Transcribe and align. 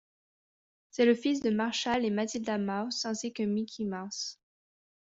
C'est 0.89 1.05
le 1.05 1.13
fils 1.13 1.41
de 1.41 1.51
Marshall 1.51 2.03
et 2.05 2.09
Matilda 2.09 2.57
Mouse 2.57 3.05
ainsi 3.05 3.31
que 3.33 3.43
Mickey 3.43 3.85
Mouse. 3.85 4.39